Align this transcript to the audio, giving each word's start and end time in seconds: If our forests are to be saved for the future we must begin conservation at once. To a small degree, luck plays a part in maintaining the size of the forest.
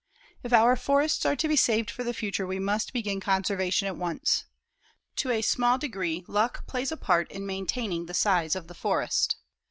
If 0.41 0.51
our 0.51 0.75
forests 0.75 1.27
are 1.27 1.35
to 1.35 1.47
be 1.47 1.55
saved 1.55 1.91
for 1.91 2.03
the 2.03 2.11
future 2.11 2.47
we 2.47 2.57
must 2.57 2.91
begin 2.91 3.19
conservation 3.19 3.87
at 3.87 3.95
once. 3.95 4.45
To 5.17 5.29
a 5.29 5.43
small 5.43 5.77
degree, 5.77 6.25
luck 6.27 6.65
plays 6.65 6.91
a 6.91 6.97
part 6.97 7.29
in 7.31 7.45
maintaining 7.45 8.07
the 8.07 8.15
size 8.15 8.55
of 8.55 8.67
the 8.67 8.73
forest. 8.73 9.35